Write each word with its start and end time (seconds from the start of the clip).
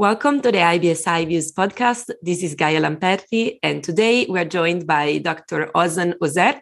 Welcome 0.00 0.42
to 0.42 0.52
the 0.52 0.58
IBS 0.58 1.06
iViews 1.06 1.52
podcast. 1.52 2.08
This 2.22 2.44
is 2.44 2.54
Gaia 2.54 2.80
Lamperti, 2.80 3.58
and 3.64 3.82
today 3.82 4.26
we're 4.28 4.44
joined 4.44 4.86
by 4.86 5.18
Dr. 5.18 5.72
Ozan 5.74 6.14
Özerk, 6.22 6.60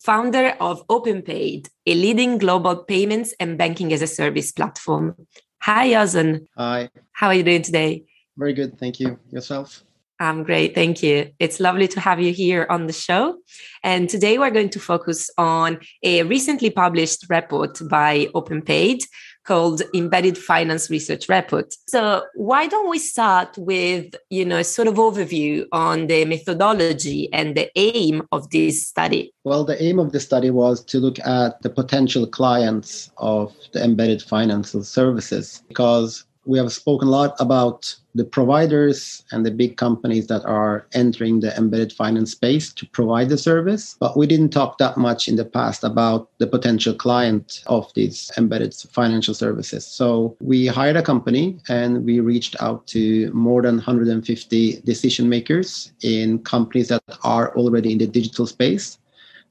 founder 0.00 0.54
of 0.60 0.86
OpenPayd, 0.88 1.70
a 1.86 1.94
leading 1.94 2.36
global 2.36 2.84
payments 2.84 3.32
and 3.40 3.56
banking 3.56 3.94
as 3.94 4.02
a 4.02 4.06
service 4.06 4.52
platform. 4.52 5.16
Hi, 5.62 5.92
Ozan. 5.92 6.44
Hi. 6.58 6.90
How 7.12 7.28
are 7.28 7.34
you 7.34 7.42
doing 7.42 7.62
today? 7.62 8.04
Very 8.36 8.52
good. 8.52 8.78
Thank 8.78 9.00
you. 9.00 9.18
Yourself? 9.30 9.82
I'm 10.24 10.42
great. 10.42 10.74
Thank 10.74 11.02
you. 11.02 11.30
It's 11.38 11.60
lovely 11.60 11.86
to 11.88 12.00
have 12.00 12.18
you 12.18 12.32
here 12.32 12.66
on 12.70 12.86
the 12.86 12.94
show. 12.94 13.36
And 13.82 14.08
today 14.08 14.38
we're 14.38 14.50
going 14.50 14.70
to 14.70 14.80
focus 14.80 15.28
on 15.36 15.80
a 16.02 16.22
recently 16.22 16.70
published 16.70 17.26
report 17.28 17.78
by 17.90 18.28
OpenPayd 18.34 19.02
called 19.44 19.82
Embedded 19.94 20.38
Finance 20.38 20.88
Research 20.88 21.28
Report. 21.28 21.74
So 21.88 22.24
why 22.34 22.66
don't 22.66 22.88
we 22.88 22.98
start 22.98 23.58
with, 23.58 24.14
you 24.30 24.46
know, 24.46 24.56
a 24.56 24.64
sort 24.64 24.88
of 24.88 24.94
overview 24.94 25.66
on 25.72 26.06
the 26.06 26.24
methodology 26.24 27.30
and 27.30 27.54
the 27.54 27.70
aim 27.76 28.26
of 28.32 28.48
this 28.48 28.88
study? 28.88 29.34
Well, 29.44 29.64
the 29.64 29.80
aim 29.82 29.98
of 29.98 30.12
the 30.12 30.20
study 30.20 30.48
was 30.48 30.82
to 30.86 31.00
look 31.00 31.18
at 31.18 31.60
the 31.60 31.68
potential 31.68 32.26
clients 32.26 33.10
of 33.18 33.54
the 33.74 33.84
embedded 33.84 34.22
financial 34.22 34.82
services 34.82 35.62
because 35.68 36.24
we 36.46 36.58
have 36.58 36.72
spoken 36.72 37.08
a 37.08 37.10
lot 37.10 37.34
about 37.40 37.94
the 38.14 38.24
providers 38.24 39.24
and 39.32 39.44
the 39.44 39.50
big 39.50 39.76
companies 39.76 40.26
that 40.28 40.44
are 40.44 40.86
entering 40.92 41.40
the 41.40 41.56
embedded 41.56 41.92
finance 41.92 42.32
space 42.32 42.72
to 42.72 42.86
provide 42.86 43.28
the 43.28 43.38
service. 43.38 43.96
But 43.98 44.16
we 44.16 44.26
didn't 44.26 44.50
talk 44.50 44.78
that 44.78 44.96
much 44.96 45.26
in 45.26 45.36
the 45.36 45.44
past 45.44 45.82
about 45.82 46.28
the 46.38 46.46
potential 46.46 46.94
client 46.94 47.64
of 47.66 47.92
these 47.94 48.30
embedded 48.36 48.74
financial 48.74 49.34
services. 49.34 49.86
So 49.86 50.36
we 50.40 50.66
hired 50.66 50.96
a 50.96 51.02
company 51.02 51.58
and 51.68 52.04
we 52.04 52.20
reached 52.20 52.56
out 52.60 52.86
to 52.88 53.32
more 53.32 53.62
than 53.62 53.76
150 53.76 54.80
decision 54.82 55.28
makers 55.28 55.92
in 56.02 56.38
companies 56.40 56.88
that 56.88 57.02
are 57.24 57.56
already 57.56 57.92
in 57.92 57.98
the 57.98 58.06
digital 58.06 58.46
space 58.46 58.98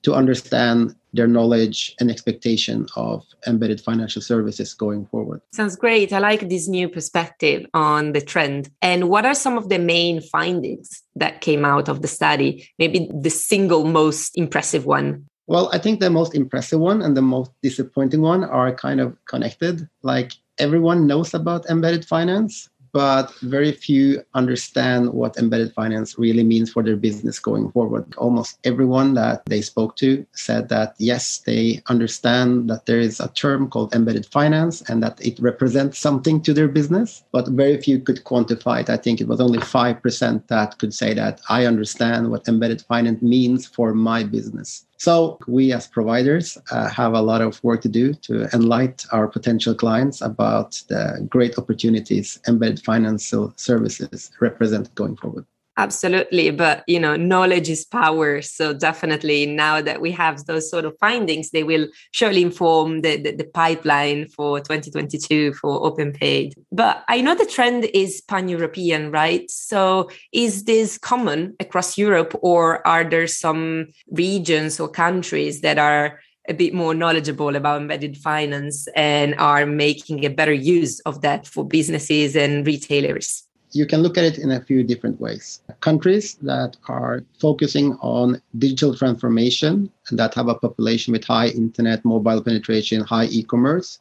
to 0.03 0.13
understand 0.13 0.95
their 1.13 1.27
knowledge 1.27 1.95
and 1.99 2.09
expectation 2.09 2.87
of 2.95 3.25
embedded 3.47 3.79
financial 3.79 4.21
services 4.21 4.73
going 4.73 5.05
forward. 5.05 5.41
Sounds 5.53 5.75
great. 5.75 6.11
I 6.11 6.19
like 6.19 6.49
this 6.49 6.67
new 6.67 6.89
perspective 6.89 7.65
on 7.73 8.13
the 8.13 8.21
trend. 8.21 8.69
And 8.81 9.09
what 9.09 9.25
are 9.25 9.35
some 9.35 9.57
of 9.57 9.69
the 9.69 9.79
main 9.79 10.21
findings 10.21 11.03
that 11.15 11.41
came 11.41 11.63
out 11.63 11.87
of 11.87 12.01
the 12.01 12.07
study? 12.07 12.69
Maybe 12.79 13.09
the 13.13 13.29
single 13.29 13.85
most 13.85 14.37
impressive 14.37 14.85
one. 14.85 15.25
Well, 15.45 15.69
I 15.73 15.77
think 15.77 15.99
the 15.99 16.09
most 16.09 16.35
impressive 16.35 16.79
one 16.79 17.01
and 17.01 17.17
the 17.17 17.21
most 17.21 17.51
disappointing 17.61 18.21
one 18.21 18.43
are 18.43 18.73
kind 18.73 19.01
of 19.01 19.17
connected. 19.25 19.87
Like 20.01 20.31
everyone 20.57 21.05
knows 21.05 21.33
about 21.33 21.69
embedded 21.69 22.05
finance, 22.05 22.69
but 22.93 23.33
very 23.41 23.71
few 23.71 24.23
understand 24.35 25.11
what 25.11 25.37
embedded 25.37 25.73
finance 25.73 26.17
really 26.17 26.43
means 26.43 26.71
for 26.71 26.83
their 26.83 26.95
business 26.95 27.39
going 27.39 27.71
forward. 27.71 28.05
Almost 28.17 28.59
everyone 28.63 29.15
that 29.15 29.43
they 29.45 29.61
spoke 29.61 29.95
to 29.97 30.25
said 30.33 30.69
that 30.69 30.93
yes, 30.99 31.39
they 31.39 31.81
understand 31.87 32.69
that 32.69 32.85
there 32.85 32.99
is 32.99 33.19
a 33.19 33.29
term 33.29 33.67
called 33.67 33.95
embedded 33.95 34.27
finance 34.27 34.81
and 34.87 35.01
that 35.01 35.19
it 35.25 35.39
represents 35.39 35.97
something 35.97 36.39
to 36.43 36.53
their 36.53 36.67
business, 36.67 37.23
but 37.31 37.47
very 37.47 37.81
few 37.81 37.99
could 37.99 38.23
quantify 38.23 38.81
it. 38.81 38.89
I 38.89 38.97
think 38.97 39.19
it 39.19 39.27
was 39.27 39.41
only 39.41 39.59
5% 39.59 40.47
that 40.47 40.77
could 40.77 40.93
say 40.93 41.15
that 41.15 41.41
I 41.49 41.65
understand 41.65 42.29
what 42.29 42.47
embedded 42.47 42.83
finance 42.83 43.23
means 43.23 43.65
for 43.65 43.95
my 43.95 44.23
business. 44.23 44.85
So 45.03 45.37
we 45.47 45.73
as 45.73 45.85
providers 45.85 46.57
uh, 46.71 46.87
have 46.87 47.13
a 47.13 47.21
lot 47.21 47.41
of 47.41 47.61
work 47.61 47.81
to 47.81 47.89
do 47.89 48.13
to 48.25 48.47
enlighten 48.53 49.09
our 49.11 49.27
potential 49.27 49.75
clients 49.75 50.21
about 50.21 50.81
the 50.87 51.27
great 51.29 51.57
opportunities 51.57 52.39
embedded 52.47 52.79
financial 52.85 53.53
services 53.57 54.31
represent 54.39 54.95
going 54.95 55.17
forward. 55.17 55.45
Absolutely. 55.75 56.51
But, 56.51 56.83
you 56.87 56.99
know, 56.99 57.15
knowledge 57.15 57.67
is 57.67 57.83
power. 57.83 58.41
So 58.43 58.73
definitely 58.73 59.47
now 59.47 59.81
that 59.81 60.01
we 60.01 60.11
have 60.11 60.45
those 60.45 60.69
sort 60.69 60.85
of 60.85 60.95
findings, 60.99 61.49
they 61.49 61.63
will 61.63 61.87
surely 62.11 62.43
inform 62.43 63.01
the, 63.01 63.17
the, 63.17 63.35
the 63.35 63.43
pipeline 63.43 64.27
for 64.27 64.59
2022 64.59 65.53
for 65.53 65.81
OpenPayd. 65.81 66.53
But 66.71 67.03
I 67.07 67.21
know 67.21 67.33
the 67.33 67.45
trend 67.45 67.85
is 67.85 68.21
pan-European, 68.21 69.09
right? 69.09 69.49
So 69.49 70.11
is 70.31 70.65
this 70.65 70.99
common 70.99 71.55
across 71.59 71.97
Europe 71.97 72.37
or 72.43 72.85
are 72.87 73.03
there 73.03 73.27
some 73.27 73.87
regions 74.11 74.79
or 74.79 74.89
countries 74.89 75.61
that 75.61 75.79
are 75.79 76.19
a 76.47 76.53
bit 76.53 76.73
more 76.73 76.93
knowledgeable 76.93 77.55
about 77.55 77.81
embedded 77.81 78.17
finance 78.17 78.87
and 78.95 79.33
are 79.35 79.65
making 79.65 80.23
a 80.25 80.29
better 80.29 80.53
use 80.53 80.99
of 81.01 81.21
that 81.21 81.47
for 81.47 81.65
businesses 81.65 82.35
and 82.35 82.67
retailers? 82.67 83.47
You 83.73 83.85
can 83.85 84.01
look 84.01 84.17
at 84.17 84.23
it 84.23 84.37
in 84.37 84.51
a 84.51 84.61
few 84.61 84.83
different 84.83 85.19
ways. 85.19 85.61
Countries 85.81 86.35
that 86.43 86.77
are 86.87 87.23
focusing 87.39 87.93
on 88.01 88.41
digital 88.57 88.95
transformation 88.95 89.91
and 90.09 90.19
that 90.19 90.33
have 90.35 90.47
a 90.47 90.55
population 90.55 91.11
with 91.11 91.25
high 91.25 91.47
internet, 91.47 92.05
mobile 92.05 92.41
penetration, 92.41 93.01
high 93.01 93.25
e 93.25 93.43
commerce, 93.43 93.99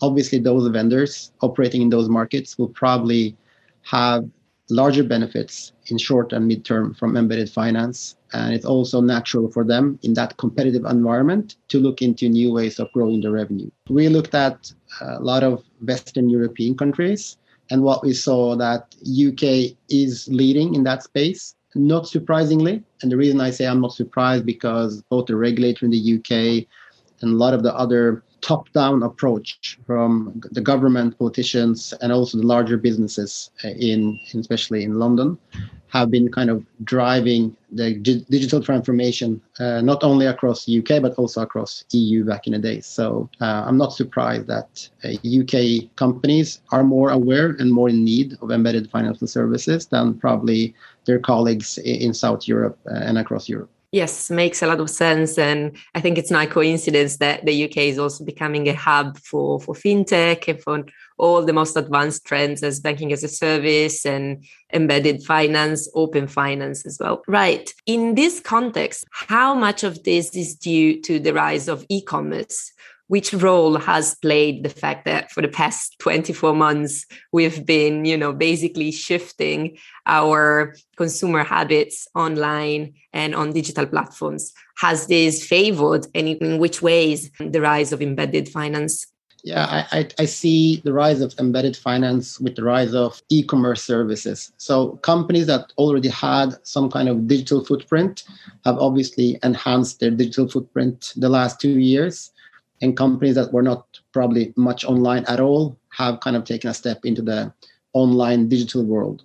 obviously, 0.00 0.38
those 0.38 0.66
vendors 0.68 1.32
operating 1.40 1.82
in 1.82 1.88
those 1.88 2.08
markets 2.08 2.58
will 2.58 2.68
probably 2.68 3.36
have 3.82 4.28
larger 4.70 5.04
benefits 5.04 5.72
in 5.86 5.98
short 5.98 6.32
and 6.32 6.50
midterm 6.50 6.96
from 6.96 7.16
embedded 7.16 7.50
finance. 7.50 8.16
And 8.32 8.54
it's 8.54 8.64
also 8.64 9.00
natural 9.00 9.50
for 9.50 9.64
them 9.64 9.98
in 10.02 10.14
that 10.14 10.36
competitive 10.38 10.84
environment 10.84 11.56
to 11.68 11.78
look 11.78 12.00
into 12.00 12.28
new 12.28 12.52
ways 12.52 12.80
of 12.80 12.90
growing 12.92 13.20
the 13.20 13.30
revenue. 13.30 13.70
We 13.88 14.08
looked 14.08 14.34
at 14.34 14.72
uh, 15.00 15.18
a 15.18 15.20
lot 15.20 15.42
of 15.42 15.62
Western 15.82 16.30
European 16.30 16.76
countries 16.76 17.36
and 17.72 17.82
what 17.82 18.04
we 18.04 18.12
saw 18.12 18.54
that 18.54 18.94
UK 19.02 19.74
is 19.88 20.28
leading 20.30 20.74
in 20.74 20.84
that 20.84 21.02
space. 21.02 21.54
Not 21.74 22.06
surprisingly, 22.06 22.84
and 23.00 23.10
the 23.10 23.16
reason 23.16 23.40
I 23.40 23.48
say 23.48 23.66
I'm 23.66 23.80
not 23.80 23.94
surprised 23.94 24.44
because 24.44 25.02
both 25.08 25.24
the 25.24 25.36
regulator 25.36 25.86
in 25.86 25.90
the 25.90 26.16
UK 26.18 26.66
and 27.22 27.32
a 27.32 27.36
lot 27.44 27.54
of 27.54 27.62
the 27.62 27.74
other 27.74 28.22
top-down 28.42 29.02
approach 29.02 29.78
from 29.86 30.42
the 30.50 30.60
government, 30.60 31.18
politicians, 31.18 31.94
and 32.02 32.12
also 32.12 32.36
the 32.36 32.46
larger 32.46 32.76
businesses 32.76 33.50
uh, 33.64 33.68
in, 33.68 34.20
especially 34.34 34.84
in 34.84 34.98
London, 34.98 35.38
have 35.92 36.10
been 36.10 36.32
kind 36.32 36.48
of 36.48 36.64
driving 36.84 37.54
the 37.70 37.92
digital 37.92 38.62
transformation, 38.62 39.40
uh, 39.60 39.82
not 39.82 40.02
only 40.02 40.24
across 40.24 40.64
the 40.64 40.78
UK, 40.78 41.02
but 41.02 41.12
also 41.16 41.42
across 41.42 41.84
EU 41.92 42.24
back 42.24 42.46
in 42.46 42.54
the 42.54 42.58
day. 42.58 42.80
So 42.80 43.28
uh, 43.42 43.64
I'm 43.66 43.76
not 43.76 43.92
surprised 43.92 44.46
that 44.46 44.88
uh, 45.04 45.10
UK 45.40 45.94
companies 45.96 46.60
are 46.70 46.82
more 46.82 47.10
aware 47.10 47.50
and 47.58 47.70
more 47.70 47.90
in 47.90 48.04
need 48.04 48.38
of 48.40 48.50
embedded 48.50 48.90
financial 48.90 49.26
services 49.26 49.86
than 49.86 50.18
probably 50.18 50.74
their 51.04 51.18
colleagues 51.18 51.76
in 51.76 52.14
South 52.14 52.48
Europe 52.48 52.78
uh, 52.90 52.94
and 52.94 53.18
across 53.18 53.46
Europe. 53.46 53.70
Yes, 53.92 54.30
makes 54.30 54.62
a 54.62 54.66
lot 54.66 54.80
of 54.80 54.88
sense. 54.88 55.36
And 55.36 55.76
I 55.94 56.00
think 56.00 56.16
it's 56.16 56.30
not 56.30 56.46
a 56.46 56.50
coincidence 56.50 57.18
that 57.18 57.44
the 57.44 57.64
UK 57.64 57.76
is 57.76 57.98
also 57.98 58.24
becoming 58.24 58.66
a 58.66 58.74
hub 58.74 59.18
for, 59.18 59.60
for 59.60 59.74
fintech 59.74 60.48
and 60.48 60.62
for 60.62 60.84
all 61.18 61.44
the 61.44 61.52
most 61.52 61.76
advanced 61.76 62.24
trends 62.24 62.62
as 62.62 62.80
banking 62.80 63.12
as 63.12 63.22
a 63.22 63.28
service 63.28 64.06
and 64.06 64.44
embedded 64.72 65.22
finance, 65.22 65.90
open 65.94 66.26
finance 66.26 66.86
as 66.86 66.96
well. 66.98 67.22
Right. 67.28 67.70
In 67.84 68.14
this 68.14 68.40
context, 68.40 69.04
how 69.12 69.54
much 69.54 69.84
of 69.84 70.02
this 70.04 70.34
is 70.34 70.54
due 70.54 70.98
to 71.02 71.20
the 71.20 71.34
rise 71.34 71.68
of 71.68 71.84
e 71.90 72.00
commerce? 72.00 72.72
Which 73.08 73.34
role 73.34 73.78
has 73.78 74.14
played 74.16 74.62
the 74.62 74.68
fact 74.68 75.04
that 75.04 75.30
for 75.30 75.42
the 75.42 75.48
past 75.48 75.96
24 75.98 76.54
months 76.54 77.04
we've 77.32 77.66
been 77.66 78.04
you 78.04 78.16
know 78.16 78.32
basically 78.32 78.90
shifting 78.90 79.76
our 80.06 80.74
consumer 80.96 81.44
habits 81.44 82.08
online 82.14 82.94
and 83.12 83.34
on 83.34 83.52
digital 83.52 83.86
platforms. 83.86 84.52
Has 84.78 85.06
this 85.06 85.44
favored 85.44 86.06
and 86.14 86.28
in 86.28 86.58
which 86.58 86.82
ways 86.82 87.30
the 87.38 87.60
rise 87.60 87.92
of 87.92 88.02
embedded 88.02 88.48
finance? 88.48 89.06
Yeah, 89.44 89.84
I, 89.90 90.08
I, 90.20 90.24
see 90.26 90.80
the 90.84 90.92
rise 90.92 91.20
of 91.20 91.34
embedded 91.36 91.76
finance 91.76 92.38
with 92.38 92.54
the 92.54 92.62
rise 92.62 92.94
of 92.94 93.20
e 93.28 93.42
commerce 93.42 93.82
services. 93.82 94.52
So, 94.56 94.92
companies 95.02 95.48
that 95.48 95.72
already 95.78 96.10
had 96.10 96.54
some 96.62 96.88
kind 96.88 97.08
of 97.08 97.26
digital 97.26 97.64
footprint 97.64 98.22
have 98.64 98.78
obviously 98.78 99.40
enhanced 99.42 99.98
their 99.98 100.12
digital 100.12 100.48
footprint 100.48 101.12
the 101.16 101.28
last 101.28 101.60
two 101.60 101.80
years 101.80 102.30
and 102.82 102.96
companies 102.96 103.36
that 103.36 103.52
were 103.52 103.62
not 103.62 104.00
probably 104.12 104.52
much 104.56 104.84
online 104.84 105.24
at 105.26 105.40
all 105.40 105.78
have 105.90 106.20
kind 106.20 106.36
of 106.36 106.44
taken 106.44 106.68
a 106.68 106.74
step 106.74 107.04
into 107.04 107.22
the 107.22 107.52
online 107.92 108.48
digital 108.48 108.84
world. 108.84 109.24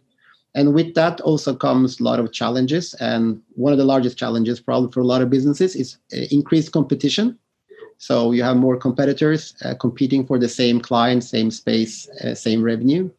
And 0.56 0.74
with 0.74 0.94
that 0.95 1.19
also 1.21 1.56
comes 1.56 2.00
a 2.00 2.04
lot 2.04 2.19
of 2.19 2.31
challenges. 2.31 2.94
And 2.95 3.42
one 3.56 3.74
of 3.74 3.80
the 3.80 3.86
largest 3.86 4.18
challenges, 4.18 4.59
probably 4.59 4.92
for 4.92 5.01
a 5.01 5.06
lot 5.06 5.21
of 5.21 5.30
businesses, 5.30 5.75
is 5.75 5.98
uh, 6.13 6.25
increased 6.31 6.71
competition. 6.71 7.38
So 7.98 8.31
you 8.31 8.44
have 8.44 8.57
more 8.57 8.77
competitors 8.77 9.56
uh, 9.65 9.74
competing 9.75 10.25
for 10.25 10.38
the 10.38 10.50
same 10.50 10.80
client, 10.80 11.24
same 11.24 11.51
space, 11.51 12.07
uh, 12.24 12.36
same 12.36 12.62
revenue. 12.62 13.09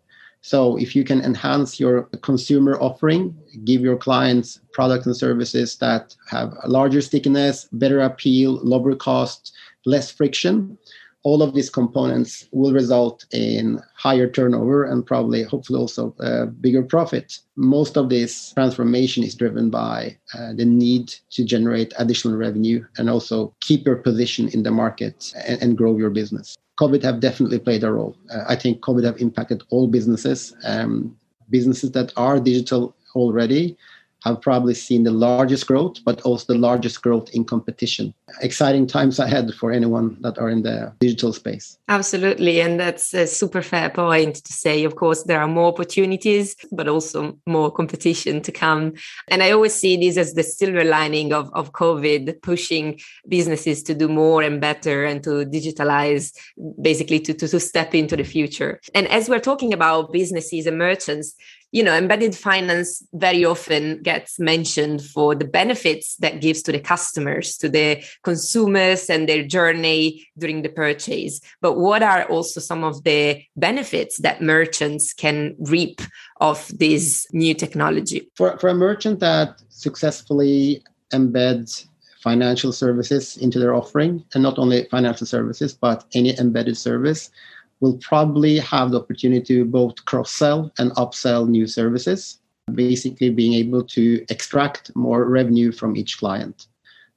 So 0.41 0.77
if 0.79 0.95
you 0.95 1.03
can 1.05 1.21
enhance 1.21 1.81
your 1.81 2.03
consumer 2.23 2.81
offering, 2.81 3.37
give 3.65 3.81
your 3.81 3.97
clients 3.97 4.61
products 4.73 5.07
and 5.07 5.17
services 5.17 5.77
that 5.79 6.15
have 6.31 6.55
a 6.63 6.69
larger 6.69 7.01
stickiness, 7.01 7.69
better 7.73 8.01
appeal, 8.01 8.61
lower 8.63 8.95
cost, 8.95 9.53
less 9.89 10.11
friction, 10.11 10.79
all 11.25 11.43
of 11.43 11.55
these 11.55 11.71
components 11.71 12.49
will 12.53 12.73
result 12.73 13.27
in 13.33 13.81
higher 13.97 14.29
turnover 14.31 14.85
and 14.85 15.05
probably, 15.05 15.43
hopefully, 15.43 15.79
also 15.79 16.15
a 16.21 16.47
bigger 16.47 16.83
profit. 16.83 17.39
Most 17.57 17.97
of 17.97 18.09
this 18.09 18.53
transformation 18.53 19.25
is 19.25 19.35
driven 19.35 19.69
by 19.69 20.17
uh, 20.35 20.53
the 20.55 20.65
need 20.65 21.15
to 21.31 21.45
generate 21.45 21.93
additional 21.99 22.37
revenue 22.37 22.85
and 22.97 23.11
also 23.11 23.53
keep 23.61 23.85
your 23.85 23.97
position 23.97 24.49
in 24.49 24.63
the 24.63 24.71
market 24.71 25.33
and, 25.47 25.61
and 25.63 25.77
grow 25.77 25.97
your 25.97 26.11
business. 26.11 26.57
COVID 26.81 27.03
have 27.03 27.19
definitely 27.19 27.59
played 27.59 27.83
a 27.83 27.91
role. 27.91 28.17
Uh, 28.33 28.45
I 28.49 28.55
think 28.55 28.81
COVID 28.81 29.05
have 29.05 29.21
impacted 29.21 29.65
all 29.71 29.89
businesses. 29.89 30.55
Um, 30.65 31.17
businesses 31.51 31.91
that 31.93 32.13
are 32.17 32.39
digital 32.39 32.95
already 33.15 33.77
have 34.25 34.41
probably 34.41 34.75
seen 34.75 35.05
the 35.05 35.11
largest 35.11 35.67
growth, 35.67 35.99
but 36.05 36.21
also 36.23 36.53
the 36.53 36.59
largest 36.59 37.03
growth 37.03 37.29
in 37.31 37.45
competition. 37.45 38.13
Exciting 38.41 38.87
times 38.87 39.19
ahead 39.19 39.53
for 39.55 39.71
anyone 39.71 40.17
that 40.21 40.39
are 40.39 40.51
in 40.51 40.63
the 40.63 40.93
digital 41.01 41.33
space. 41.33 41.79
Absolutely. 41.89 42.61
And 42.61 42.81
that's 42.81 43.15
a 43.15 43.27
super 43.27 43.63
fair 43.63 43.91
point 43.91 44.37
to 44.37 44.53
say. 44.53 44.85
Of 44.85 44.97
course, 44.97 45.23
there 45.23 45.41
are 45.41 45.49
more 45.49 45.69
opportunities, 45.69 46.57
but 46.73 46.89
also 46.89 47.39
more 47.47 47.71
competition 47.71 48.43
to 48.43 48.53
come. 48.53 48.95
And 49.29 49.43
I 49.43 49.53
always 49.53 49.75
see 49.75 49.97
this 49.97 50.17
as 50.17 50.35
the 50.35 50.43
silver 50.43 50.85
lining 50.85 51.33
of, 51.33 51.51
of 51.55 51.73
COVID, 51.73 52.43
pushing 52.43 52.99
businesses 53.29 53.83
to 53.85 53.95
do 53.95 54.09
more 54.09 54.43
and 54.43 54.61
better 54.61 55.05
and 55.05 55.23
to 55.25 55.47
digitalize, 55.47 56.33
basically 56.83 57.21
to, 57.21 57.35
to, 57.35 57.49
to 57.49 57.61
step 57.61 57.95
into 57.95 58.17
the 58.17 58.25
future. 58.25 58.81
And 58.95 59.07
as 59.09 59.29
we're 59.29 59.39
talking 59.39 59.73
about 59.73 60.13
businesses 60.13 60.67
and 60.67 60.77
merchants, 60.77 61.35
you 61.73 61.83
know 61.83 61.95
embedded 61.95 62.35
finance 62.35 63.03
very 63.13 63.45
often 63.45 64.03
gets 64.03 64.39
mentioned 64.39 65.03
for 65.03 65.35
the 65.35 65.45
benefits 65.45 66.17
that 66.17 66.41
gives 66.41 66.63
to 66.63 66.73
the 66.73 66.81
customers 66.81 67.57
to 67.57 67.69
the 67.69 68.03
consumers 68.23 69.11
and 69.11 69.29
their 69.29 69.45
journey 69.45 70.27
during 70.39 70.63
the 70.63 70.69
purchase. 70.69 71.41
But 71.61 71.79
what 71.79 72.03
are 72.03 72.25
also 72.25 72.61
some 72.61 72.85
of 72.85 73.05
the 73.05 73.43
benefits 73.57 74.19
that 74.19 74.43
merchants 74.43 75.13
can 75.13 75.55
reap 75.59 76.01
of 76.41 76.71
this 76.79 77.27
new 77.33 77.55
technology? 77.55 78.31
For, 78.37 78.59
for 78.59 78.69
a 78.69 78.75
merchant 78.75 79.21
that 79.21 79.61
successfully 79.69 80.83
embeds 81.13 81.87
financial 82.21 82.73
services 82.73 83.37
into 83.37 83.59
their 83.59 83.75
offering 83.75 84.25
and 84.35 84.43
not 84.43 84.59
only 84.59 84.85
financial 84.91 85.27
services 85.27 85.73
but 85.73 86.05
any 86.15 86.37
embedded 86.39 86.77
service 86.77 87.31
will 87.81 87.99
probably 87.99 88.59
have 88.59 88.91
the 88.91 89.01
opportunity 89.01 89.57
to 89.57 89.65
both 89.65 90.05
cross 90.05 90.33
sell 90.33 90.73
and 90.79 90.91
upsell 90.93 91.49
new 91.49 91.67
services, 91.67 92.39
basically 92.73 93.31
being 93.31 93.55
able 93.55 93.85
to 93.85 94.25
extract 94.29 94.95
more 94.97 95.25
revenue 95.25 95.73
from 95.73 95.97
each 95.97 96.19
client. 96.19 96.67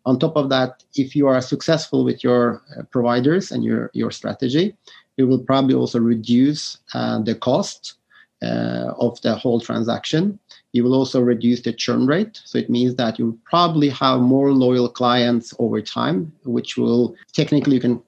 On 0.06 0.18
top 0.18 0.36
of 0.36 0.50
that, 0.50 0.84
if 0.96 1.16
you 1.16 1.28
are 1.28 1.42
successful 1.42 2.04
with 2.04 2.24
your 2.24 2.62
uh, 2.78 2.84
providers 2.92 3.52
and 3.52 3.64
your, 3.64 3.92
your 3.94 4.12
strategy, 4.12 4.76
you 5.18 5.28
will 5.28 5.40
probably 5.40 5.76
also 5.76 6.00
reduce 6.00 6.78
uh, 6.94 7.20
the 7.22 7.36
cost 7.36 7.96
uh, 8.42 8.94
of 8.98 9.22
the 9.22 9.36
whole 9.36 9.60
transaction. 9.60 10.40
You 10.74 10.84
will 10.84 10.96
also 10.96 11.22
reduce 11.22 11.62
the 11.62 11.74
churn 11.74 12.08
rate. 12.08 12.42
So 12.44 12.58
it 12.58 12.70
means 12.70 12.96
that 12.96 13.20
you 13.20 13.38
probably 13.44 13.90
have 13.90 14.22
more 14.22 14.52
loyal 14.52 14.90
clients 14.90 15.54
over 15.60 15.82
time, 15.82 16.34
which 16.46 16.78
will 16.78 17.16
technically 17.34 17.76
you 17.76 17.82
can 17.82 18.02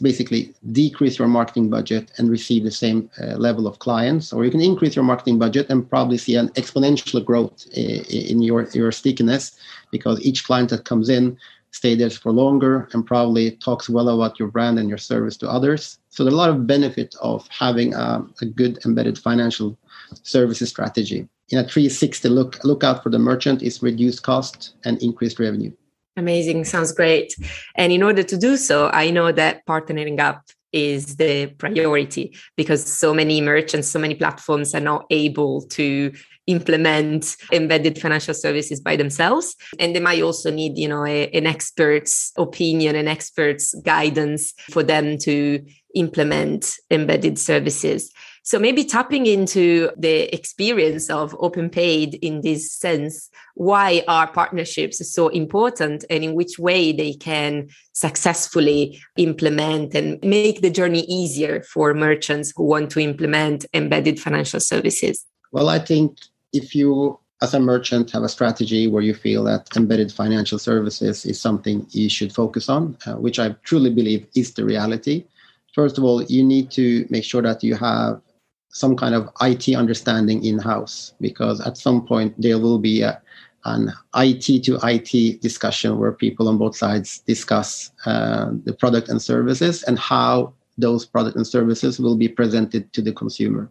basically 0.00 0.54
decrease 0.72 1.18
your 1.18 1.28
marketing 1.28 1.70
budget 1.70 2.10
and 2.18 2.30
receive 2.30 2.64
the 2.64 2.70
same 2.70 3.10
uh, 3.20 3.36
level 3.36 3.66
of 3.66 3.78
clients 3.78 4.32
or 4.32 4.44
you 4.44 4.50
can 4.50 4.60
increase 4.60 4.94
your 4.96 5.04
marketing 5.04 5.38
budget 5.38 5.66
and 5.70 5.88
probably 5.88 6.18
see 6.18 6.36
an 6.36 6.48
exponential 6.50 7.24
growth 7.24 7.66
in 7.74 8.42
your, 8.42 8.68
your 8.70 8.92
stickiness 8.92 9.58
because 9.90 10.20
each 10.20 10.44
client 10.44 10.70
that 10.70 10.84
comes 10.84 11.08
in 11.08 11.36
stay 11.70 11.94
there 11.94 12.10
for 12.10 12.32
longer 12.32 12.88
and 12.92 13.06
probably 13.06 13.52
talks 13.52 13.88
well 13.88 14.08
about 14.08 14.38
your 14.38 14.48
brand 14.48 14.78
and 14.78 14.88
your 14.88 14.98
service 14.98 15.36
to 15.36 15.48
others. 15.48 15.98
So 16.10 16.24
there's 16.24 16.34
a 16.34 16.36
lot 16.36 16.50
of 16.50 16.66
benefit 16.66 17.14
of 17.20 17.46
having 17.48 17.94
a, 17.94 18.24
a 18.40 18.46
good 18.46 18.78
embedded 18.84 19.18
financial 19.18 19.78
services 20.22 20.70
strategy. 20.70 21.28
In 21.50 21.58
a 21.58 21.64
360 21.64 22.28
look 22.28 22.62
look 22.64 22.84
out 22.84 23.02
for 23.02 23.10
the 23.10 23.18
merchant 23.18 23.62
is 23.62 23.82
reduced 23.82 24.22
cost 24.22 24.74
and 24.84 25.00
increased 25.02 25.38
revenue 25.38 25.72
Amazing. 26.18 26.64
Sounds 26.64 26.92
great. 26.92 27.34
And 27.76 27.92
in 27.92 28.02
order 28.02 28.24
to 28.24 28.36
do 28.36 28.56
so, 28.56 28.90
I 28.92 29.10
know 29.10 29.30
that 29.30 29.64
partnering 29.66 30.18
up 30.18 30.42
is 30.72 31.16
the 31.16 31.46
priority 31.58 32.36
because 32.56 32.84
so 32.84 33.14
many 33.14 33.40
merchants, 33.40 33.88
so 33.88 34.00
many 34.00 34.16
platforms 34.16 34.74
are 34.74 34.80
not 34.80 35.06
able 35.10 35.62
to 35.62 36.12
implement 36.48 37.36
embedded 37.52 38.00
financial 38.00 38.34
services 38.34 38.80
by 38.80 38.96
themselves 38.96 39.54
and 39.78 39.94
they 39.94 40.00
might 40.00 40.22
also 40.22 40.50
need 40.50 40.78
you 40.78 40.88
know 40.88 41.04
a, 41.04 41.28
an 41.32 41.46
expert's 41.46 42.32
opinion 42.38 42.96
an 42.96 43.06
expert's 43.06 43.74
guidance 43.82 44.54
for 44.70 44.82
them 44.82 45.18
to 45.18 45.62
implement 45.94 46.76
embedded 46.90 47.38
services 47.38 48.10
so 48.48 48.58
maybe 48.58 48.82
tapping 48.82 49.26
into 49.26 49.90
the 49.98 50.34
experience 50.34 51.10
of 51.10 51.32
OpenPayd 51.32 52.18
in 52.22 52.40
this 52.40 52.72
sense, 52.72 53.28
why 53.56 54.02
are 54.08 54.26
partnerships 54.26 55.06
so 55.12 55.28
important 55.28 56.06
and 56.08 56.24
in 56.24 56.32
which 56.32 56.58
way 56.58 56.90
they 56.90 57.12
can 57.12 57.68
successfully 57.92 59.02
implement 59.18 59.94
and 59.94 60.18
make 60.22 60.62
the 60.62 60.70
journey 60.70 61.04
easier 61.10 61.60
for 61.60 61.92
merchants 61.92 62.54
who 62.56 62.62
want 62.62 62.90
to 62.92 63.00
implement 63.00 63.66
embedded 63.74 64.18
financial 64.18 64.60
services? 64.60 65.26
Well, 65.52 65.68
I 65.68 65.78
think 65.78 66.16
if 66.54 66.74
you 66.74 67.20
as 67.42 67.52
a 67.52 67.60
merchant 67.60 68.12
have 68.12 68.22
a 68.22 68.30
strategy 68.30 68.86
where 68.86 69.02
you 69.02 69.12
feel 69.12 69.44
that 69.44 69.68
embedded 69.76 70.10
financial 70.10 70.58
services 70.58 71.26
is 71.26 71.38
something 71.38 71.86
you 71.90 72.08
should 72.08 72.34
focus 72.34 72.70
on, 72.70 72.96
uh, 73.04 73.16
which 73.16 73.38
I 73.38 73.50
truly 73.64 73.90
believe 73.90 74.26
is 74.34 74.54
the 74.54 74.64
reality. 74.64 75.26
First 75.74 75.98
of 75.98 76.04
all, 76.04 76.22
you 76.22 76.42
need 76.42 76.70
to 76.70 77.06
make 77.10 77.24
sure 77.24 77.42
that 77.42 77.62
you 77.62 77.74
have 77.74 78.22
some 78.70 78.96
kind 78.96 79.14
of 79.14 79.28
IT 79.40 79.74
understanding 79.74 80.44
in 80.44 80.58
house 80.58 81.14
because 81.20 81.60
at 81.60 81.76
some 81.76 82.06
point 82.06 82.34
there 82.38 82.58
will 82.58 82.78
be 82.78 83.02
a, 83.02 83.20
an 83.64 83.92
IT 84.16 84.64
to 84.64 84.78
IT 84.82 85.40
discussion 85.40 85.98
where 85.98 86.12
people 86.12 86.48
on 86.48 86.58
both 86.58 86.76
sides 86.76 87.20
discuss 87.20 87.90
uh, 88.06 88.50
the 88.64 88.72
product 88.72 89.08
and 89.08 89.20
services 89.20 89.82
and 89.84 89.98
how 89.98 90.52
those 90.76 91.04
product 91.04 91.36
and 91.36 91.46
services 91.46 91.98
will 91.98 92.16
be 92.16 92.28
presented 92.28 92.92
to 92.92 93.02
the 93.02 93.12
consumer. 93.12 93.70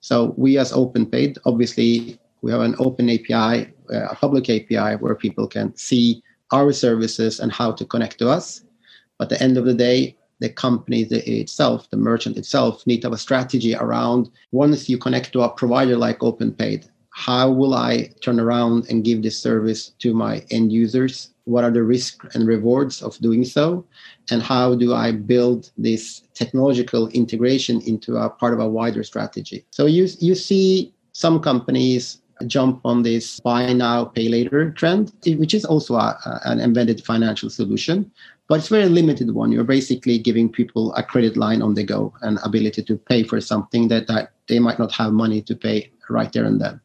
So 0.00 0.34
we 0.36 0.58
as 0.58 0.72
OpenPayd, 0.72 1.38
obviously, 1.46 2.18
we 2.42 2.52
have 2.52 2.60
an 2.60 2.76
open 2.78 3.08
API, 3.08 3.72
uh, 3.92 4.06
a 4.10 4.14
public 4.14 4.50
API 4.50 4.96
where 4.96 5.14
people 5.14 5.48
can 5.48 5.74
see 5.76 6.22
our 6.52 6.72
services 6.72 7.40
and 7.40 7.50
how 7.50 7.72
to 7.72 7.84
connect 7.84 8.18
to 8.18 8.28
us. 8.28 8.62
But 9.18 9.32
at 9.32 9.38
the 9.38 9.44
end 9.44 9.56
of 9.56 9.64
the 9.64 9.74
day, 9.74 10.16
the 10.38 10.48
company 10.48 11.02
itself, 11.02 11.88
the 11.90 11.96
merchant 11.96 12.36
itself, 12.36 12.86
need 12.86 13.00
to 13.00 13.06
have 13.06 13.14
a 13.14 13.18
strategy 13.18 13.74
around 13.74 14.30
once 14.52 14.88
you 14.88 14.98
connect 14.98 15.32
to 15.32 15.42
a 15.42 15.48
provider 15.48 15.96
like 15.96 16.18
OpenPayd, 16.20 16.88
how 17.10 17.50
will 17.50 17.72
I 17.72 18.10
turn 18.20 18.38
around 18.38 18.88
and 18.90 19.02
give 19.02 19.22
this 19.22 19.38
service 19.38 19.88
to 20.00 20.12
my 20.12 20.44
end 20.50 20.70
users? 20.70 21.30
What 21.44 21.64
are 21.64 21.70
the 21.70 21.82
risks 21.82 22.34
and 22.34 22.46
rewards 22.46 23.02
of 23.02 23.16
doing 23.20 23.44
so? 23.44 23.86
And 24.30 24.42
how 24.42 24.74
do 24.74 24.92
I 24.92 25.12
build 25.12 25.70
this 25.78 26.22
technological 26.34 27.08
integration 27.08 27.80
into 27.82 28.18
a 28.18 28.28
part 28.28 28.52
of 28.52 28.60
a 28.60 28.68
wider 28.68 29.02
strategy? 29.02 29.64
So 29.70 29.86
you, 29.86 30.08
you 30.20 30.34
see 30.34 30.92
some 31.12 31.40
companies 31.40 32.20
jump 32.46 32.80
on 32.84 33.02
this 33.02 33.40
buy 33.40 33.72
now, 33.72 34.04
pay 34.04 34.28
later 34.28 34.70
trend, 34.72 35.12
which 35.26 35.54
is 35.54 35.64
also 35.64 35.94
a, 35.94 36.40
an 36.44 36.60
embedded 36.60 37.04
financial 37.04 37.48
solution 37.48 38.10
but 38.48 38.60
it's 38.60 38.68
very 38.68 38.88
limited 38.88 39.32
one. 39.32 39.50
You're 39.50 39.64
basically 39.64 40.18
giving 40.18 40.50
people 40.50 40.94
a 40.94 41.02
credit 41.02 41.36
line 41.36 41.62
on 41.62 41.74
the 41.74 41.82
go 41.82 42.14
and 42.22 42.38
ability 42.44 42.82
to 42.84 42.96
pay 42.96 43.24
for 43.24 43.40
something 43.40 43.88
that, 43.88 44.06
that 44.06 44.32
they 44.48 44.58
might 44.58 44.78
not 44.78 44.92
have 44.92 45.12
money 45.12 45.42
to 45.42 45.56
pay 45.56 45.90
right 46.08 46.32
there 46.32 46.44
and 46.44 46.60
then. 46.60 46.80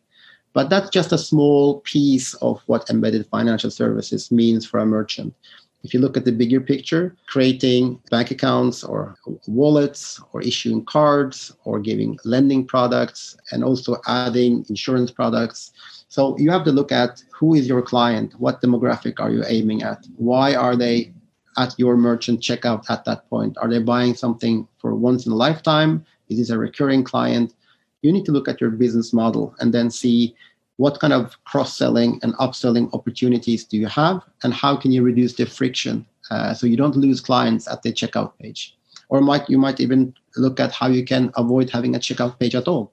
But 0.53 0.69
that's 0.69 0.89
just 0.89 1.13
a 1.13 1.17
small 1.17 1.79
piece 1.81 2.33
of 2.35 2.61
what 2.65 2.89
embedded 2.89 3.27
financial 3.27 3.71
services 3.71 4.31
means 4.31 4.65
for 4.65 4.79
a 4.79 4.85
merchant. 4.85 5.33
If 5.83 5.93
you 5.93 5.99
look 5.99 6.15
at 6.15 6.25
the 6.25 6.31
bigger 6.31 6.61
picture, 6.61 7.15
creating 7.27 7.99
bank 8.11 8.31
accounts 8.31 8.83
or 8.83 9.17
wallets 9.47 10.21
or 10.31 10.41
issuing 10.41 10.85
cards 10.85 11.53
or 11.63 11.79
giving 11.79 12.19
lending 12.23 12.65
products 12.65 13.35
and 13.51 13.63
also 13.63 13.97
adding 14.07 14.63
insurance 14.69 15.11
products. 15.11 15.71
So 16.07 16.37
you 16.37 16.51
have 16.51 16.65
to 16.65 16.71
look 16.71 16.91
at 16.91 17.23
who 17.31 17.55
is 17.55 17.67
your 17.67 17.81
client? 17.81 18.39
What 18.39 18.61
demographic 18.61 19.19
are 19.19 19.31
you 19.31 19.43
aiming 19.47 19.81
at? 19.81 20.05
Why 20.17 20.53
are 20.53 20.75
they 20.75 21.13
at 21.57 21.73
your 21.77 21.97
merchant 21.97 22.41
checkout 22.41 22.89
at 22.89 23.05
that 23.05 23.29
point? 23.29 23.57
Are 23.57 23.69
they 23.69 23.79
buying 23.79 24.13
something 24.13 24.67
for 24.77 24.95
once 24.95 25.25
in 25.25 25.31
a 25.31 25.35
lifetime? 25.35 26.05
Is 26.29 26.37
this 26.37 26.49
a 26.49 26.57
recurring 26.57 27.03
client? 27.03 27.53
You 28.01 28.11
need 28.11 28.25
to 28.25 28.31
look 28.31 28.47
at 28.47 28.61
your 28.61 28.69
business 28.69 29.13
model 29.13 29.55
and 29.59 29.73
then 29.73 29.89
see 29.89 30.35
what 30.83 30.99
kind 30.99 31.13
of 31.13 31.23
cross 31.49 31.71
selling 31.81 32.19
and 32.23 32.33
upselling 32.45 32.85
opportunities 32.97 33.61
do 33.71 33.77
you 33.77 33.87
have 33.87 34.17
and 34.43 34.53
how 34.53 34.73
can 34.81 34.91
you 34.91 35.01
reduce 35.03 35.33
the 35.35 35.45
friction 35.45 36.05
uh, 36.31 36.53
so 36.57 36.65
you 36.71 36.77
don't 36.81 36.95
lose 37.05 37.19
clients 37.29 37.67
at 37.67 37.81
the 37.83 37.91
checkout 37.99 38.31
page 38.41 38.61
or 39.09 39.21
might 39.21 39.45
you 39.49 39.59
might 39.65 39.79
even 39.85 40.01
look 40.37 40.59
at 40.59 40.71
how 40.79 40.87
you 40.97 41.03
can 41.11 41.23
avoid 41.43 41.69
having 41.69 41.95
a 41.95 42.03
checkout 42.05 42.33
page 42.39 42.55
at 42.61 42.67
all 42.67 42.85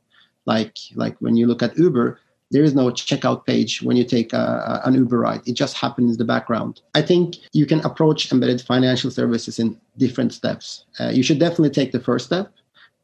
like 0.45 0.77
like 1.03 1.17
when 1.25 1.35
you 1.37 1.47
look 1.47 1.63
at 1.63 1.77
uber 1.79 2.09
There 2.51 2.65
is 2.65 2.75
no 2.75 2.91
checkout 2.91 3.45
page 3.45 3.83
when 3.83 3.97
you 3.97 4.05
take 4.05 4.33
a, 4.33 4.81
an 4.85 4.95
Uber 4.95 5.19
ride. 5.19 5.43
It 5.47 5.53
just 5.53 5.77
happens 5.77 6.13
in 6.13 6.19
the 6.19 6.25
background. 6.25 6.81
I 6.95 7.03
think 7.03 7.37
you 7.53 7.67
can 7.67 7.81
approach 7.81 8.33
embedded 8.33 8.63
financial 8.63 9.11
services 9.11 9.59
in 9.59 9.79
different 9.99 10.33
steps. 10.33 10.85
Uh, 10.99 11.11
you 11.17 11.23
should 11.23 11.39
definitely 11.39 11.71
take 11.71 11.93
the 11.93 12.01
first 12.01 12.25
step, 12.27 12.47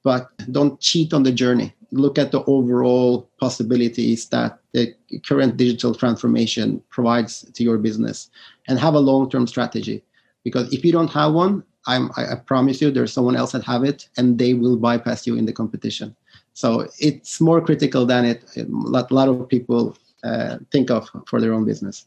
but 0.05 0.31
don't 0.53 0.79
cheat 0.81 1.13
on 1.13 1.25
the 1.25 1.33
journey. 1.33 1.75
Look 1.91 2.19
at 2.19 2.31
the 2.31 2.45
overall 2.45 3.29
possibilities 3.41 4.29
that 4.29 4.59
the 4.73 4.95
current 5.27 5.57
digital 5.57 5.95
transformation 5.95 6.83
provides 6.91 7.43
to 7.53 7.65
your 7.65 7.79
business 7.79 8.31
and 8.69 8.79
have 8.79 8.95
a 8.95 9.01
long 9.01 9.31
term 9.31 9.47
strategy. 9.47 10.05
Because 10.45 10.73
if 10.73 10.85
you 10.85 10.93
don't 10.93 11.11
have 11.13 11.33
one, 11.33 11.65
I'm, 11.87 12.11
I 12.17 12.37
promise 12.37 12.81
you 12.81 12.91
there's 12.91 13.13
someone 13.13 13.37
else 13.37 13.53
that 13.53 13.65
have 13.65 13.85
it 13.85 14.09
and 14.17 14.39
they 14.39 14.55
will 14.55 14.77
bypass 14.77 15.27
you 15.27 15.37
in 15.37 15.47
the 15.47 15.53
competition. 15.53 16.15
So 16.53 16.89
it's 16.99 17.41
more 17.41 17.61
critical 17.61 18.07
than 18.07 18.25
it 18.25 18.45
a 18.57 19.15
lot 19.15 19.29
of 19.29 19.49
people 19.49 19.97
uh, 20.23 20.59
think 20.71 20.91
of 20.91 21.09
for 21.27 21.41
their 21.41 21.53
own 21.53 21.65
business. 21.65 22.07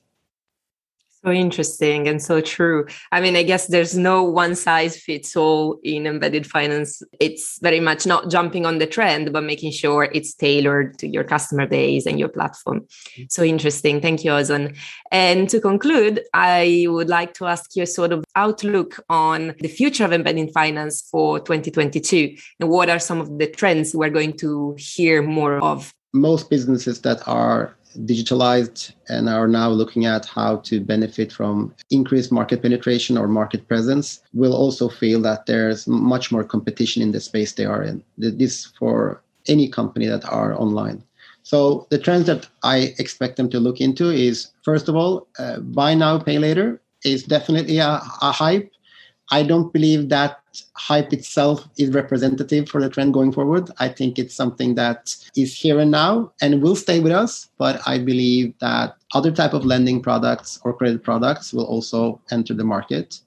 So 1.27 1.33
interesting 1.33 2.07
and 2.07 2.21
so 2.21 2.39
true. 2.39 2.85
I 3.11 3.19
mean, 3.19 3.35
I 3.35 3.43
guess 3.43 3.67
there's 3.67 3.97
no 3.97 4.23
one 4.23 4.55
size 4.55 4.97
fits 4.97 5.35
all 5.35 5.77
in 5.83 6.07
embedded 6.07 6.47
finance. 6.47 7.01
It's 7.19 7.59
very 7.61 7.81
much 7.81 8.05
not 8.05 8.29
jumping 8.29 8.65
on 8.65 8.77
the 8.77 8.87
trend, 8.87 9.33
but 9.33 9.43
making 9.43 9.73
sure 9.73 10.07
it's 10.13 10.33
tailored 10.33 10.97
to 10.99 11.07
your 11.09 11.25
customer 11.25 11.67
base 11.67 12.05
and 12.05 12.17
your 12.17 12.29
platform. 12.29 12.79
Mm-hmm. 12.79 13.23
So 13.29 13.43
interesting. 13.43 13.99
Thank 13.99 14.23
you, 14.23 14.31
Ozan. 14.31 14.77
And 15.11 15.49
to 15.49 15.59
conclude, 15.59 16.21
I 16.33 16.85
would 16.87 17.09
like 17.09 17.33
to 17.33 17.47
ask 17.47 17.75
you 17.75 17.83
a 17.83 17.87
sort 17.87 18.13
of 18.13 18.23
outlook 18.37 19.03
on 19.09 19.53
the 19.59 19.67
future 19.67 20.05
of 20.05 20.13
embedded 20.13 20.53
finance 20.53 21.09
for 21.11 21.39
2022 21.41 22.37
and 22.61 22.69
what 22.69 22.89
are 22.89 22.99
some 22.99 23.19
of 23.19 23.37
the 23.37 23.47
trends 23.47 23.93
we're 23.93 24.09
going 24.09 24.37
to 24.37 24.77
hear 24.79 25.21
more 25.21 25.57
of 25.57 25.93
most 26.13 26.49
businesses 26.49 27.01
that 27.01 27.25
are 27.27 27.76
digitalized 28.05 28.93
and 29.09 29.29
are 29.29 29.47
now 29.47 29.69
looking 29.69 30.05
at 30.05 30.25
how 30.25 30.57
to 30.57 30.79
benefit 30.79 31.31
from 31.31 31.73
increased 31.89 32.31
market 32.31 32.61
penetration 32.61 33.17
or 33.17 33.27
market 33.27 33.67
presence 33.67 34.21
will 34.33 34.53
also 34.53 34.89
feel 34.89 35.21
that 35.21 35.45
there's 35.45 35.87
much 35.87 36.31
more 36.31 36.43
competition 36.43 37.01
in 37.01 37.11
the 37.11 37.19
space 37.19 37.53
they 37.53 37.65
are 37.65 37.83
in. 37.83 38.03
This 38.17 38.65
for 38.79 39.21
any 39.47 39.67
company 39.67 40.07
that 40.07 40.25
are 40.25 40.59
online. 40.59 41.03
So 41.43 41.87
the 41.89 41.97
trends 41.97 42.27
that 42.27 42.47
I 42.63 42.93
expect 42.99 43.37
them 43.37 43.49
to 43.51 43.59
look 43.59 43.79
into 43.79 44.09
is 44.09 44.51
first 44.63 44.89
of 44.89 44.95
all, 44.95 45.27
uh, 45.39 45.59
buy 45.59 45.93
now, 45.93 46.19
pay 46.19 46.39
later 46.39 46.81
is 47.05 47.23
definitely 47.23 47.77
a, 47.77 48.01
a 48.21 48.31
hype. 48.31 48.69
I 49.29 49.43
don't 49.43 49.73
believe 49.73 50.09
that 50.09 50.39
hype 50.73 51.11
itself 51.13 51.67
is 51.77 51.91
representative 51.91 52.69
for 52.69 52.81
the 52.81 52.89
trend 52.89 53.13
going 53.13 53.31
forward. 53.31 53.69
I 53.79 53.89
think 53.89 54.17
it's 54.17 54.35
something 54.35 54.75
that 54.75 55.15
is 55.35 55.55
here 55.55 55.79
and 55.79 55.91
now 55.91 56.31
and 56.41 56.61
will 56.61 56.75
stay 56.75 56.99
with 56.99 57.11
us. 57.11 57.49
But 57.57 57.81
I 57.85 57.99
believe 57.99 58.53
that 58.59 58.95
other 59.13 59.31
type 59.31 59.53
of 59.53 59.65
lending 59.65 60.01
products 60.01 60.59
or 60.63 60.73
credit 60.73 61.03
products 61.03 61.53
will 61.53 61.65
also 61.65 62.21
enter 62.31 62.53
the 62.53 62.63
market. 62.63 63.19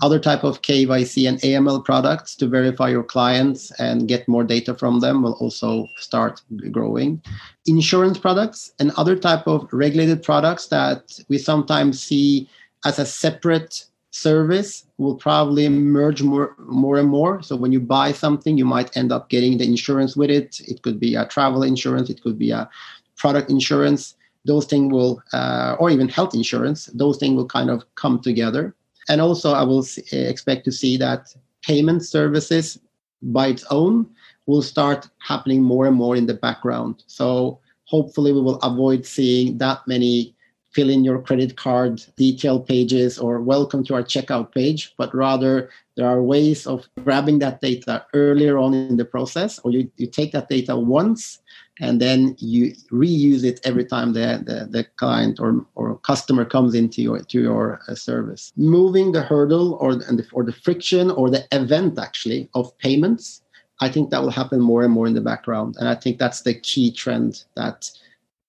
Other 0.00 0.20
type 0.20 0.44
of 0.44 0.62
KYC 0.62 1.28
and 1.28 1.40
AML 1.40 1.84
products 1.84 2.36
to 2.36 2.46
verify 2.46 2.88
your 2.88 3.02
clients 3.02 3.72
and 3.80 4.06
get 4.06 4.28
more 4.28 4.44
data 4.44 4.74
from 4.74 5.00
them 5.00 5.22
will 5.22 5.32
also 5.40 5.88
start 5.96 6.40
growing. 6.70 7.20
Insurance 7.66 8.16
products 8.16 8.72
and 8.78 8.92
other 8.96 9.16
type 9.16 9.48
of 9.48 9.68
regulated 9.72 10.22
products 10.22 10.68
that 10.68 11.18
we 11.28 11.36
sometimes 11.36 12.00
see 12.00 12.48
as 12.84 13.00
a 13.00 13.06
separate 13.06 13.86
service 14.22 14.84
will 14.98 15.14
probably 15.14 15.68
merge 15.68 16.22
more 16.22 16.54
more 16.58 16.98
and 16.98 17.08
more. 17.08 17.42
So 17.42 17.56
when 17.56 17.72
you 17.72 17.80
buy 17.80 18.12
something 18.12 18.58
you 18.58 18.64
might 18.64 18.96
end 18.96 19.12
up 19.12 19.28
getting 19.28 19.58
the 19.58 19.64
insurance 19.64 20.16
with 20.16 20.30
it. 20.30 20.60
It 20.72 20.82
could 20.82 20.98
be 20.98 21.14
a 21.14 21.26
travel 21.26 21.62
insurance 21.62 22.10
it 22.10 22.22
could 22.22 22.38
be 22.38 22.50
a 22.50 22.68
product 23.16 23.50
insurance. 23.50 24.14
Those 24.44 24.66
things 24.66 24.92
will 24.92 25.22
uh, 25.32 25.76
or 25.78 25.90
even 25.90 26.08
health 26.08 26.34
insurance 26.34 26.86
those 26.86 27.18
things 27.18 27.36
will 27.36 27.46
kind 27.58 27.70
of 27.70 27.82
come 27.94 28.20
together. 28.20 28.74
And 29.08 29.20
also 29.20 29.52
i 29.52 29.62
will 29.62 29.84
expect 30.12 30.64
to 30.64 30.72
see 30.72 30.96
that 30.98 31.34
payment 31.62 32.04
services 32.04 32.78
by 33.22 33.48
its 33.48 33.64
own 33.70 34.06
will 34.46 34.62
start 34.62 35.08
happening 35.18 35.62
more 35.62 35.86
and 35.86 35.96
more 35.96 36.16
in 36.16 36.26
the 36.26 36.34
background. 36.34 37.04
So 37.06 37.60
hopefully 37.84 38.32
we 38.32 38.40
will 38.40 38.60
avoid 38.60 39.04
seeing 39.04 39.58
that 39.58 39.86
many 39.86 40.34
fill 40.70 40.90
in 40.90 41.04
your 41.04 41.20
credit 41.20 41.56
card 41.56 42.02
detail 42.16 42.60
pages 42.60 43.18
or 43.18 43.40
welcome 43.40 43.82
to 43.84 43.94
our 43.94 44.02
checkout 44.02 44.52
page, 44.52 44.94
but 44.96 45.14
rather 45.14 45.70
there 45.96 46.06
are 46.06 46.22
ways 46.22 46.66
of 46.66 46.86
grabbing 47.02 47.38
that 47.40 47.60
data 47.60 48.04
earlier 48.14 48.58
on 48.58 48.74
in 48.74 48.96
the 48.96 49.04
process, 49.04 49.58
or 49.60 49.70
you, 49.70 49.90
you 49.96 50.06
take 50.06 50.32
that 50.32 50.48
data 50.48 50.76
once 50.76 51.40
and 51.80 52.00
then 52.00 52.36
you 52.38 52.72
reuse 52.90 53.44
it 53.44 53.60
every 53.64 53.84
time 53.84 54.12
the, 54.12 54.42
the, 54.44 54.68
the 54.70 54.84
client 54.96 55.40
or, 55.40 55.64
or 55.74 55.96
customer 55.98 56.44
comes 56.44 56.74
into 56.74 57.02
your 57.02 57.20
to 57.20 57.40
your 57.40 57.80
uh, 57.88 57.94
service. 57.94 58.52
Moving 58.56 59.12
the 59.12 59.22
hurdle 59.22 59.74
or 59.80 59.94
the, 59.94 60.26
or 60.32 60.44
the 60.44 60.52
friction 60.52 61.10
or 61.10 61.30
the 61.30 61.46
event 61.52 61.98
actually 61.98 62.48
of 62.54 62.76
payments, 62.78 63.42
I 63.80 63.88
think 63.88 64.10
that 64.10 64.22
will 64.22 64.30
happen 64.30 64.60
more 64.60 64.82
and 64.82 64.92
more 64.92 65.06
in 65.06 65.14
the 65.14 65.20
background. 65.20 65.76
And 65.78 65.88
I 65.88 65.94
think 65.94 66.18
that's 66.18 66.42
the 66.42 66.54
key 66.54 66.90
trend 66.90 67.44
that 67.54 67.90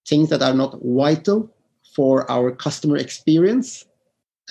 things 0.05 0.29
that 0.29 0.41
are 0.41 0.55
not 0.55 0.79
vital 0.83 1.49
for 1.95 2.29
our 2.29 2.51
customer 2.51 2.97
experience 2.97 3.85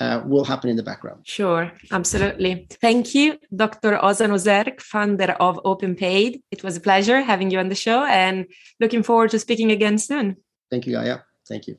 uh, 0.01 0.23
will 0.25 0.45
happen 0.45 0.71
in 0.71 0.77
the 0.77 0.83
background. 0.83 1.23
Sure, 1.25 1.73
absolutely. 1.91 2.67
Thank 2.81 3.15
you, 3.15 3.39
Dr. 3.55 3.99
Ozan 3.99 4.31
Özerk, 4.31 4.81
founder 4.81 5.37
of 5.41 5.57
OpenPayd. 5.65 6.43
It 6.51 6.63
was 6.63 6.77
a 6.77 6.81
pleasure 6.81 7.21
having 7.21 7.51
you 7.51 7.59
on 7.59 7.69
the 7.69 7.75
show 7.75 8.05
and 8.05 8.47
looking 8.81 9.03
forward 9.03 9.31
to 9.31 9.39
speaking 9.39 9.73
again 9.73 9.99
soon. 9.99 10.37
Thank 10.71 10.87
you, 10.87 10.93
Gaia. 10.95 11.19
Thank 11.49 11.67
you. 11.67 11.79